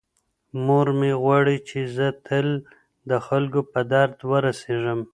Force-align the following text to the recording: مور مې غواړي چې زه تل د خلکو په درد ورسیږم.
مور 0.65 0.87
مې 0.99 1.11
غواړي 1.23 1.57
چې 1.67 1.79
زه 1.95 2.07
تل 2.27 2.47
د 3.09 3.11
خلکو 3.25 3.61
په 3.71 3.79
درد 3.93 4.17
ورسیږم. 4.31 4.99